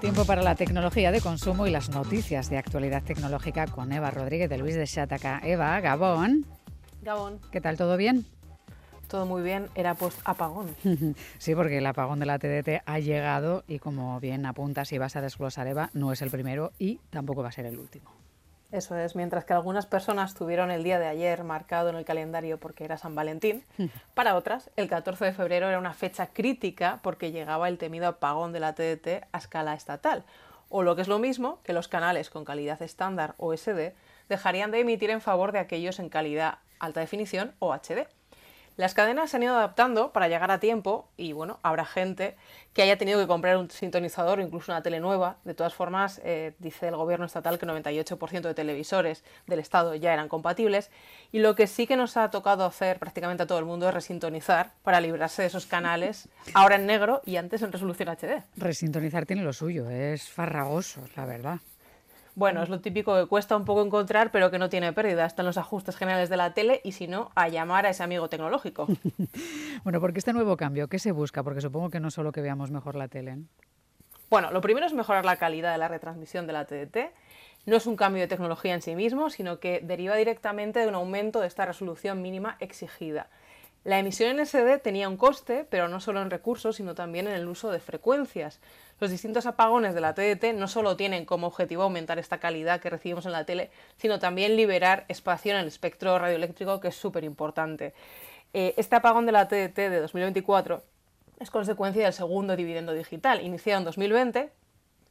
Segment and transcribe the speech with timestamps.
[0.00, 4.48] Tiempo para la tecnología de consumo y las noticias de actualidad tecnológica con Eva Rodríguez
[4.48, 5.42] de Luis de Chataca.
[5.44, 6.46] Eva, Gabón.
[7.02, 7.38] Gabón.
[7.52, 7.76] ¿Qué tal?
[7.76, 8.24] ¿Todo bien?
[9.08, 10.74] Todo muy bien, era pues apagón.
[11.38, 15.16] sí, porque el apagón de la TDT ha llegado y como bien apuntas y vas
[15.16, 18.19] a desglosar Eva, no es el primero y tampoco va a ser el último.
[18.72, 22.58] Eso es, mientras que algunas personas tuvieron el día de ayer marcado en el calendario
[22.58, 23.64] porque era San Valentín,
[24.14, 28.52] para otras el 14 de febrero era una fecha crítica porque llegaba el temido apagón
[28.52, 30.24] de la TDT a escala estatal,
[30.68, 33.92] o lo que es lo mismo, que los canales con calidad estándar o SD
[34.28, 38.06] dejarían de emitir en favor de aquellos en calidad alta definición o HD.
[38.80, 42.34] Las cadenas se han ido adaptando para llegar a tiempo y bueno, habrá gente
[42.72, 45.36] que haya tenido que comprar un sintonizador o incluso una tele nueva.
[45.44, 50.14] De todas formas, eh, dice el gobierno estatal que 98% de televisores del Estado ya
[50.14, 50.90] eran compatibles
[51.30, 53.92] y lo que sí que nos ha tocado hacer prácticamente a todo el mundo es
[53.92, 58.44] resintonizar para librarse de esos canales ahora en negro y antes en resolución HD.
[58.56, 61.60] Resintonizar tiene lo suyo, es farragoso, la verdad.
[62.40, 65.26] Bueno, es lo típico que cuesta un poco encontrar, pero que no tiene pérdida.
[65.26, 68.30] Están los ajustes generales de la tele y si no, a llamar a ese amigo
[68.30, 68.86] tecnológico.
[69.84, 71.42] bueno, porque este nuevo cambio, ¿qué se busca?
[71.42, 73.36] Porque supongo que no solo que veamos mejor la tele.
[74.30, 77.12] Bueno, lo primero es mejorar la calidad de la retransmisión de la TDT.
[77.66, 80.94] No es un cambio de tecnología en sí mismo, sino que deriva directamente de un
[80.94, 83.28] aumento de esta resolución mínima exigida.
[83.82, 87.32] La emisión en SD tenía un coste, pero no solo en recursos, sino también en
[87.32, 88.60] el uso de frecuencias.
[89.00, 92.90] Los distintos apagones de la TDT no solo tienen como objetivo aumentar esta calidad que
[92.90, 97.24] recibimos en la tele, sino también liberar espacio en el espectro radioeléctrico, que es súper
[97.24, 97.94] importante.
[98.52, 100.82] Eh, este apagón de la TDT de 2024
[101.38, 104.52] es consecuencia del segundo dividendo digital, iniciado en 2020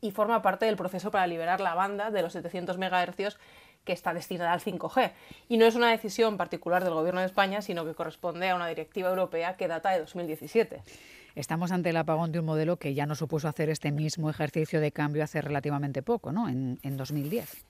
[0.02, 3.38] y forma parte del proceso para liberar la banda de los 700 MHz
[3.84, 5.12] que está destinada al 5G.
[5.48, 8.68] Y no es una decisión particular del Gobierno de España, sino que corresponde a una
[8.68, 10.82] directiva europea que data de 2017.
[11.36, 14.82] Estamos ante el apagón de un modelo que ya no supuso hacer este mismo ejercicio
[14.82, 16.50] de cambio hace relativamente poco, ¿no?
[16.50, 17.64] En, 2010.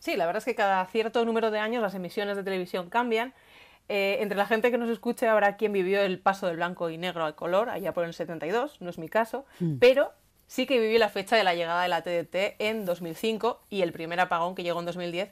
[0.00, 3.34] Sí, la verdad es que cada cierto número de años las emisiones de televisión cambian.
[3.88, 6.98] Eh, entre la gente que nos escuche habrá quien vivió el paso del blanco y
[6.98, 9.76] negro al color, allá por el 72, no es mi caso, mm.
[9.78, 10.12] pero
[10.52, 13.90] sí que viví la fecha de la llegada de la TDT en 2005 y el
[13.90, 15.30] primer apagón que llegó en 2010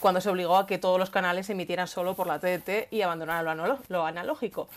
[0.00, 3.78] cuando se obligó a que todos los canales emitieran solo por la TDT y abandonaran
[3.88, 4.68] lo, analógico.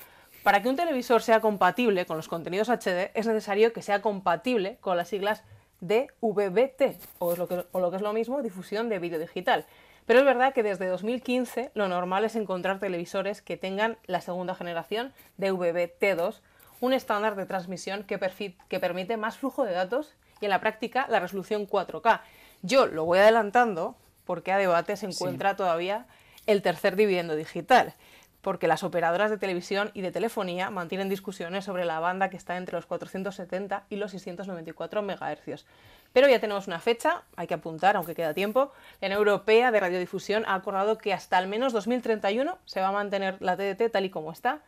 [0.44, 4.78] Para que un televisor sea compatible con los contenidos HD es necesario que sea compatible
[4.82, 5.44] con las siglas
[5.80, 9.66] DVB-T o, lo que, o lo que es lo mismo, difusión de vídeo digital.
[10.06, 14.54] Pero es verdad que desde 2015 lo normal es encontrar televisores que tengan la segunda
[14.54, 16.40] generación DVB-T2
[16.82, 18.20] un estándar de transmisión que,
[18.68, 22.22] que permite más flujo de datos y en la práctica la resolución 4K.
[22.64, 26.08] Yo lo voy adelantando porque a debate se encuentra todavía
[26.48, 27.94] el tercer dividendo digital,
[28.42, 32.58] porque las operadoras de televisión y de telefonía mantienen discusiones sobre la banda que está
[32.58, 35.66] entre los 470 y los 694 MHz.
[36.14, 38.72] Pero ya tenemos una fecha, hay que apuntar, aunque queda tiempo.
[39.00, 42.92] La Unión Europea de Radiodifusión ha acordado que hasta al menos 2031 se va a
[42.92, 44.62] mantener la TDT tal y como está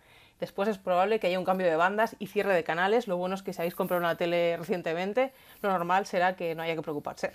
[0.44, 3.08] Después es probable que haya un cambio de bandas y cierre de canales.
[3.08, 5.32] Lo bueno es que si habéis comprado una tele recientemente,
[5.62, 7.32] lo normal será que no haya que preocuparse.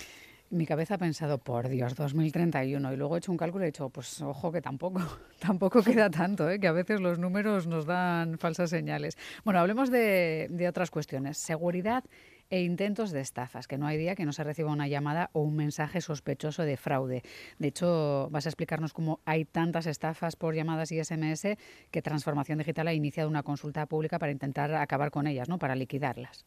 [0.50, 3.70] Mi cabeza ha pensado, por Dios, 2031, y luego he hecho un cálculo y he
[3.70, 5.00] dicho, pues ojo que tampoco,
[5.38, 6.60] tampoco queda tanto, ¿eh?
[6.60, 9.16] que a veces los números nos dan falsas señales.
[9.42, 11.38] Bueno, hablemos de, de otras cuestiones.
[11.38, 12.04] Seguridad
[12.50, 15.40] e intentos de estafas, que no hay día que no se reciba una llamada o
[15.40, 17.22] un mensaje sospechoso de fraude.
[17.58, 21.56] De hecho, vas a explicarnos cómo hay tantas estafas por llamadas y SMS
[21.90, 25.58] que Transformación Digital ha iniciado una consulta pública para intentar acabar con ellas, ¿no?
[25.58, 26.46] para liquidarlas.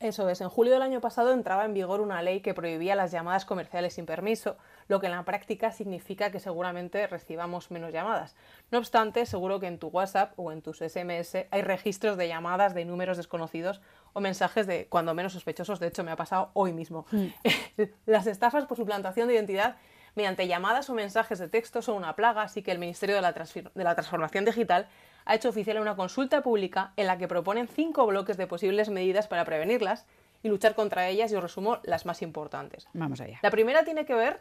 [0.00, 3.12] Eso es, en julio del año pasado entraba en vigor una ley que prohibía las
[3.12, 4.56] llamadas comerciales sin permiso,
[4.88, 8.34] lo que en la práctica significa que seguramente recibamos menos llamadas.
[8.70, 12.72] No obstante, seguro que en tu WhatsApp o en tus SMS hay registros de llamadas
[12.72, 13.82] de números desconocidos
[14.14, 17.04] o mensajes de cuando menos sospechosos, de hecho me ha pasado hoy mismo.
[17.10, 17.26] Mm.
[18.06, 19.76] las estafas por suplantación de identidad
[20.14, 23.32] mediante llamadas o mensajes de texto son una plaga, así que el Ministerio de la,
[23.32, 24.88] de la Transformación Digital
[25.24, 29.28] ha hecho oficial una consulta pública en la que proponen cinco bloques de posibles medidas
[29.28, 30.06] para prevenirlas
[30.42, 32.88] y luchar contra ellas y os resumo las más importantes.
[32.92, 33.38] Vamos allá.
[33.42, 34.40] La primera tiene que ver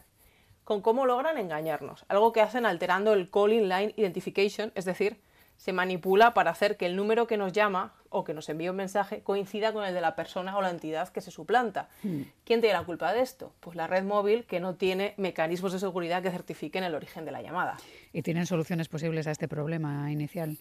[0.64, 5.20] con cómo logran engañarnos, algo que hacen alterando el Calling Line Identification, es decir,
[5.58, 8.78] se manipula para hacer que el número que nos llama o que nos envía un
[8.78, 11.90] mensaje coincida con el de la persona o la entidad que se suplanta.
[12.04, 12.24] Hmm.
[12.44, 13.54] ¿Quién tiene la culpa de esto?
[13.60, 17.32] Pues la red móvil que no tiene mecanismos de seguridad que certifiquen el origen de
[17.32, 17.78] la llamada.
[18.14, 20.58] ¿Y tienen soluciones posibles a este problema inicial?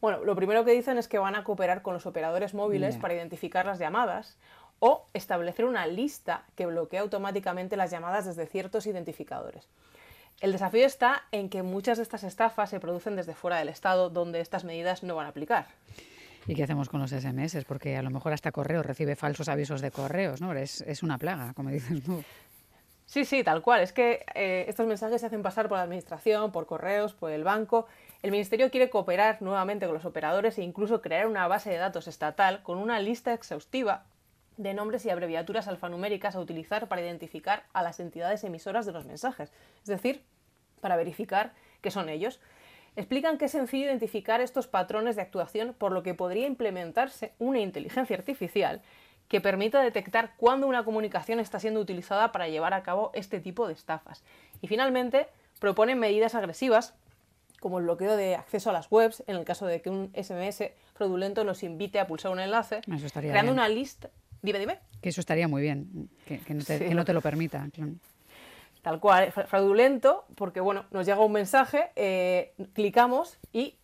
[0.00, 3.14] Bueno, lo primero que dicen es que van a cooperar con los operadores móviles para
[3.14, 4.36] identificar las llamadas
[4.80, 9.68] o establecer una lista que bloquee automáticamente las llamadas desde ciertos identificadores.
[10.40, 14.10] El desafío está en que muchas de estas estafas se producen desde fuera del Estado,
[14.10, 15.66] donde estas medidas no van a aplicar.
[16.46, 17.64] ¿Y qué hacemos con los SMS?
[17.66, 20.52] Porque a lo mejor hasta correo recibe falsos avisos de correos, ¿no?
[20.54, 22.22] Es, es una plaga, como dices tú.
[23.06, 23.82] Sí, sí, tal cual.
[23.82, 27.44] Es que eh, estos mensajes se hacen pasar por la administración, por correos, por el
[27.44, 27.86] banco.
[28.22, 32.08] El Ministerio quiere cooperar nuevamente con los operadores e incluso crear una base de datos
[32.08, 34.04] estatal con una lista exhaustiva
[34.56, 39.04] de nombres y abreviaturas alfanuméricas a utilizar para identificar a las entidades emisoras de los
[39.04, 39.52] mensajes.
[39.82, 40.22] Es decir,
[40.80, 42.40] para verificar que son ellos.
[42.94, 47.60] Explican que es sencillo identificar estos patrones de actuación, por lo que podría implementarse una
[47.60, 48.82] inteligencia artificial
[49.28, 53.66] que permita detectar cuándo una comunicación está siendo utilizada para llevar a cabo este tipo
[53.66, 54.22] de estafas.
[54.60, 55.26] Y finalmente,
[55.58, 56.94] proponen medidas agresivas
[57.58, 60.64] como el bloqueo de acceso a las webs en el caso de que un SMS
[60.92, 62.82] fraudulento nos invite a pulsar un enlace,
[63.14, 64.10] creando una lista.
[64.42, 64.80] Dime, dime.
[65.00, 67.66] Que eso estaría muy bien, que, no, te, lo permita.
[68.82, 73.76] Tal cual, fraudulento, porque bueno, nos llega un mensaje, eh, clicamos y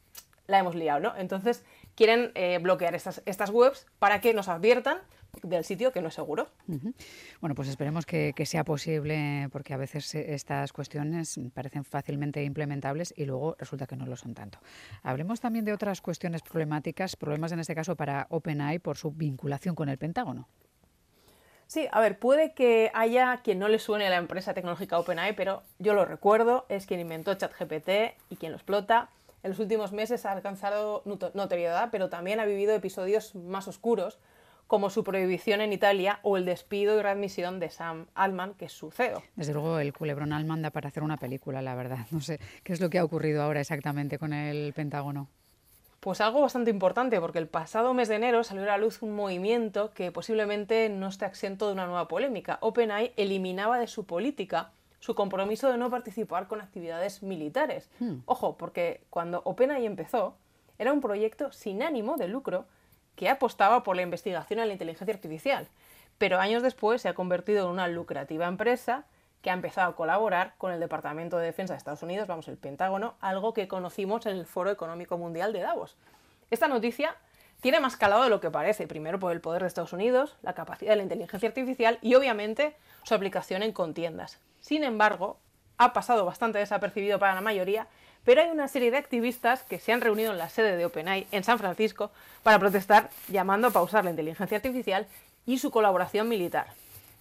[0.49, 1.17] la hemos liado, ¿no?
[1.17, 1.65] Entonces
[1.95, 4.99] quieren eh, bloquear estas, estas webs para que nos adviertan
[5.43, 6.49] del sitio que no es seguro.
[7.41, 13.25] Bueno, pues esperemos que, sea posible, porque a veces estas cuestiones parecen fácilmente implementables y
[13.25, 14.59] luego resulta que no lo son tanto.
[15.03, 19.75] Hablemos también de otras cuestiones problemáticas, problemas en este caso para OpenAI por su vinculación
[19.75, 20.49] con el Pentágono.
[21.69, 25.37] Sí, a ver, puede que haya quien no le suene a la empresa tecnológica OpenAI,
[25.37, 29.11] pero yo lo recuerdo, es quien inventó ChatGPT y quien lo explota.
[29.43, 31.03] En los últimos meses ha alcanzado
[31.35, 34.19] notoriedad, pero también ha vivido episodios más oscuros,
[34.67, 38.73] como su prohibición en Italia o el despido y readmisión de Sam Altman, que es
[38.73, 39.23] su CEO.
[39.37, 42.07] Desde luego, el culebrón Altman da para hacer una película, la verdad.
[42.11, 45.29] No sé qué es lo que ha ocurrido ahora exactamente con el Pentágono.
[46.01, 49.17] Pues algo bastante importante, porque el pasado mes de enero salió a la luz un
[49.17, 52.59] movimiento que posiblemente no esté exento de una nueva polémica.
[52.61, 57.89] OpenAI eliminaba de su política su compromiso de no participar con actividades militares.
[58.01, 58.17] Hmm.
[58.27, 60.35] Ojo, porque cuando OpenAI empezó,
[60.79, 62.67] era un proyecto sin ánimo de lucro
[63.17, 65.67] que apostaba por la investigación en la inteligencia artificial,
[66.19, 69.07] pero años después se ha convertido en una lucrativa empresa
[69.43, 72.57] que ha empezado a colaborar con el Departamento de Defensa de Estados Unidos, vamos, el
[72.57, 75.97] Pentágono, algo que conocimos en el Foro Económico Mundial de Davos.
[76.51, 77.17] Esta noticia
[77.61, 80.55] tiene más calado de lo que parece, primero por el poder de Estados Unidos, la
[80.55, 84.41] capacidad de la inteligencia artificial y obviamente su aplicación en contiendas.
[84.61, 85.39] Sin embargo,
[85.77, 87.87] ha pasado bastante desapercibido para la mayoría
[88.29, 91.27] pero hay una serie de activistas que se han reunido en la sede de OpenAI
[91.33, 92.11] en San Francisco
[92.43, 95.07] para protestar llamando a pausar la inteligencia artificial
[95.47, 96.67] y su colaboración militar.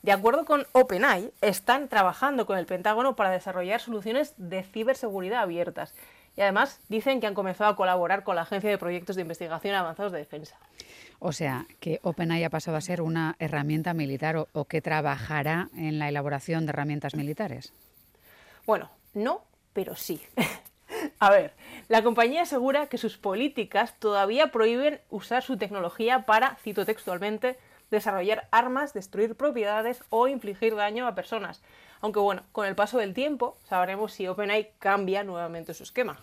[0.01, 5.94] De acuerdo con OpenAI, están trabajando con el Pentágono para desarrollar soluciones de ciberseguridad abiertas
[6.35, 9.75] y además dicen que han comenzado a colaborar con la Agencia de Proyectos de Investigación
[9.75, 10.55] Avanzados de Defensa.
[11.19, 15.69] O sea, que OpenAI ha pasado a ser una herramienta militar o, o que trabajará
[15.75, 17.73] en la elaboración de herramientas militares.
[18.67, 19.41] Bueno, no,
[19.73, 20.21] pero sí.
[21.19, 21.53] A ver,
[21.89, 27.57] la compañía asegura que sus políticas todavía prohíben usar su tecnología para, cito textualmente,
[27.92, 31.62] desarrollar armas, destruir propiedades o infligir daño a personas.
[32.01, 36.19] Aunque bueno, con el paso del tiempo sabremos si OpenAI cambia nuevamente su esquema.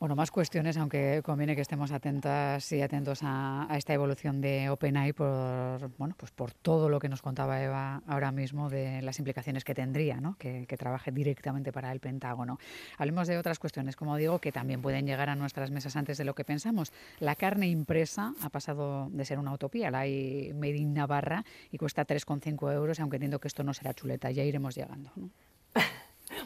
[0.00, 5.12] Bueno, más cuestiones, aunque conviene que estemos atentas y atentos a, esta evolución de OpenAI
[5.12, 9.64] por, bueno, pues por todo lo que nos contaba Eva ahora mismo de las implicaciones
[9.64, 10.36] que tendría, ¿no?
[10.38, 12.60] que, trabaje directamente para el Pentágono.
[12.96, 16.24] Hablemos de otras cuestiones, como digo, que también pueden llegar a nuestras mesas antes de
[16.24, 16.92] lo que pensamos.
[17.18, 21.78] La carne impresa ha pasado de ser una utopía, la hay made in Navarra y
[21.78, 25.10] cuesta 3,5 euros, aunque entiendo que esto no será chuleta, ya iremos llegando.
[25.16, 25.28] ¿no?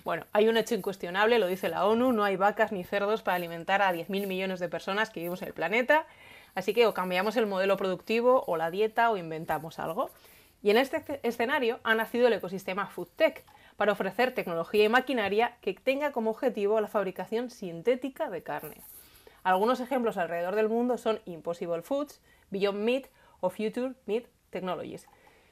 [0.04, 3.36] Bueno, hay un hecho incuestionable, lo dice la ONU, no hay vacas ni cerdos para
[3.36, 6.06] alimentar a 10.000 millones de personas que vivimos en el planeta,
[6.54, 10.10] así que o cambiamos el modelo productivo o la dieta o inventamos algo.
[10.62, 13.44] Y en este escenario ha nacido el ecosistema FoodTech,
[13.76, 18.76] para ofrecer tecnología y maquinaria que tenga como objetivo la fabricación sintética de carne.
[19.42, 23.06] Algunos ejemplos alrededor del mundo son Impossible Foods, Beyond Meat
[23.40, 25.08] o Future Meat Technologies.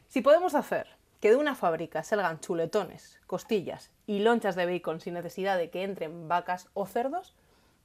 [0.07, 0.87] Si podemos hacer
[1.21, 5.85] que de una fábrica salgan chuletones, costillas y lonchas de bacon sin necesidad de que
[5.85, 7.35] entren vacas o cerdos,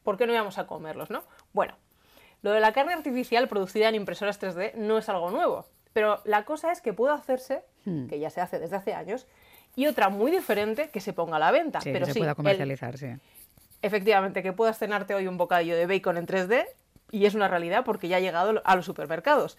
[0.04, 1.24] ¿por qué no íbamos a comerlos, no?
[1.54, 1.75] Bueno,
[2.42, 6.46] lo de la carne artificial producida en impresoras 3D no es algo nuevo, pero la
[6.46, 8.08] cosa es que puede hacerse, hmm.
[8.08, 9.27] que ya se hace desde hace años,
[9.75, 11.82] y otra muy diferente que se ponga a la venta.
[11.82, 13.08] Sí, pero que se pueda comercializar, sí.
[13.82, 16.65] Efectivamente, que puedas cenarte hoy un bocadillo de bacon en 3D
[17.12, 19.58] y es una realidad porque ya ha llegado a los supermercados.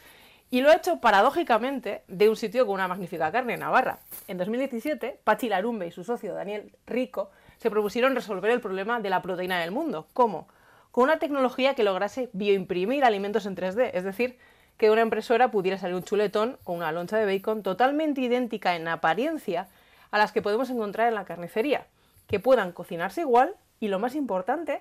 [0.49, 3.99] Y lo ha hecho paradójicamente de un sitio con una magnífica carne, en Navarra.
[4.29, 9.11] En 2017, Pachi Larumbe y su socio Daniel Rico se propusieron resolver el problema de
[9.11, 10.07] la proteína del mundo.
[10.13, 10.47] ¿Cómo?
[10.93, 14.39] Con una tecnología que lograse bioimprimir alimentos en 3D, es decir,
[14.77, 18.77] que de una impresora pudiera salir un chuletón o una loncha de bacon totalmente idéntica
[18.77, 19.69] en apariencia
[20.13, 21.87] a las que podemos encontrar en la carnicería,
[22.29, 24.81] que puedan cocinarse igual y, lo más importante,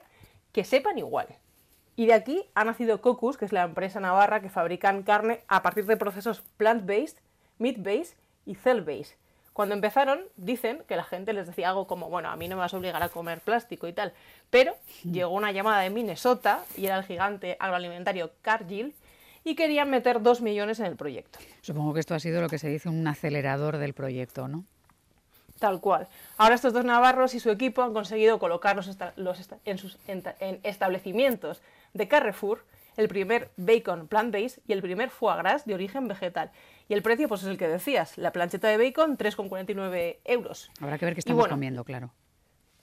[0.52, 1.28] que sepan igual.
[1.96, 5.62] Y de aquí ha nacido Cocus, que es la empresa navarra que fabrican carne a
[5.62, 7.18] partir de procesos plant-based,
[7.58, 9.16] meat-based y cell-based.
[9.54, 12.60] Cuando empezaron, dicen que la gente les decía algo como, bueno, a mí no me
[12.60, 14.12] vas a obligar a comer plástico y tal.
[14.50, 14.76] Pero
[15.06, 18.94] llegó una llamada de Minnesota y era el gigante agroalimentario Cargill
[19.46, 21.40] y querían meter dos millones en el proyecto.
[21.62, 24.66] Supongo que esto ha sido lo que se dice un acelerador del proyecto, ¿no?
[25.60, 26.10] Tal cual.
[26.38, 31.62] Ahora estos dos navarros y su equipo han conseguido colocar en sus en establecimientos
[31.96, 32.64] de Carrefour
[32.98, 36.52] el primer bacon plant-based y el primer foie gras de origen vegetal.
[36.88, 40.72] Y el precio, pues es el que decías, la plancheta de bacon, 3,49 euros.
[40.80, 42.12] Habrá que ver qué estamos comiendo, claro.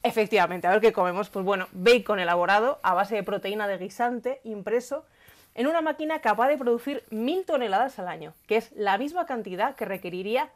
[0.02, 1.30] Efectivamente, a ver qué comemos.
[1.30, 5.06] Pues bueno, bacon elaborado a base de proteína de guisante impreso
[5.54, 9.76] en una máquina capaz de producir mil toneladas al año, que es la misma cantidad
[9.76, 10.50] que requeriría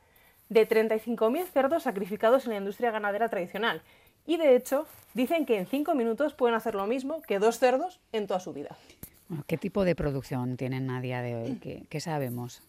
[0.48, 3.82] de 35.000 cerdos sacrificados en la industria ganadera tradicional.
[4.26, 8.00] Y de hecho, dicen que en 5 minutos pueden hacer lo mismo que dos cerdos
[8.12, 8.76] en toda su vida.
[9.46, 11.86] ¿Qué tipo de producción tienen a día de hoy?
[11.88, 12.62] ¿Qué, sabemos?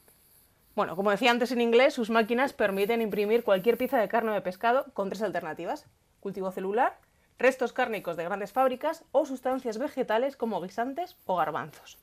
[0.76, 4.34] Bueno, como decía antes en inglés, sus máquinas permiten imprimir cualquier pieza de carne o
[4.34, 5.86] de pescado con tres alternativas.
[6.20, 6.98] Cultivo celular,
[7.40, 12.00] restos cárnicos de grandes fábricas o sustancias vegetales como guisantes o garbanzos.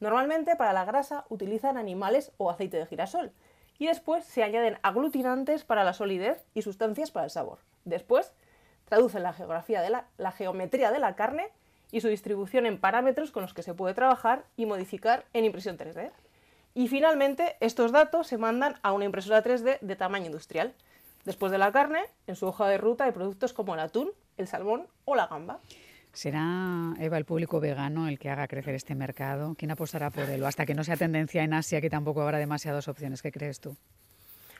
[0.00, 3.32] Normalmente para la grasa utilizan animales o aceite de girasol
[3.78, 7.58] y después se añaden aglutinantes para la solidez y sustancias para el sabor.
[7.84, 8.32] Después
[8.94, 11.48] traducen la, geografía de la, la geometría de la carne
[11.90, 15.76] y su distribución en parámetros con los que se puede trabajar y modificar en impresión
[15.76, 16.12] 3D.
[16.74, 20.74] Y finalmente, estos datos se mandan a una impresora 3D de tamaño industrial.
[21.24, 24.46] Después de la carne, en su hoja de ruta hay productos como el atún, el
[24.46, 25.58] salmón o la gamba.
[26.12, 29.56] ¿Será, Eva, el público vegano el que haga crecer este mercado?
[29.58, 30.44] ¿Quién apostará por él?
[30.44, 33.22] hasta que no sea tendencia en Asia, que tampoco habrá demasiadas opciones.
[33.22, 33.76] ¿Qué crees tú?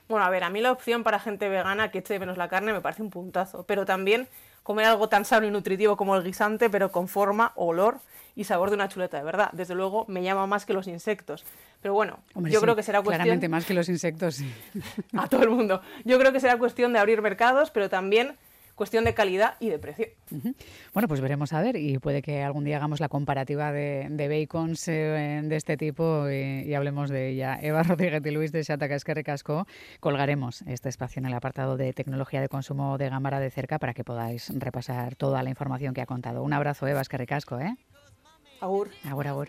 [0.08, 2.48] Bueno, a ver, a mí la opción para gente vegana que eche de menos la
[2.48, 4.28] carne me parece un puntazo, pero también
[4.62, 8.00] comer algo tan sano y nutritivo como el guisante, pero con forma, olor
[8.36, 9.50] y sabor de una chuleta, de verdad.
[9.52, 11.44] Desde luego me llama más que los insectos.
[11.80, 13.22] Pero bueno, yo creo que será cuestión...
[13.22, 14.52] Claramente más que los insectos, sí.
[15.16, 15.82] a todo el mundo.
[16.04, 18.36] Yo creo que será cuestión de abrir mercados, pero también
[18.74, 20.06] cuestión de calidad y de precio.
[20.92, 24.88] Bueno, pues veremos a ver y puede que algún día hagamos la comparativa de, bacons
[24.88, 27.58] eh, de este tipo y, hablemos de ella.
[27.60, 29.66] Eva Rodríguez y Luis de Shataka Casco
[30.00, 33.94] colgaremos este espacio en el apartado de tecnología de consumo de Gámara de cerca para
[33.94, 36.42] que podáis repasar toda la información que ha contado.
[36.42, 37.76] Un abrazo, Eva Escarricasco, ¿eh?
[38.60, 38.90] Agur.
[39.04, 39.48] Agur, agur.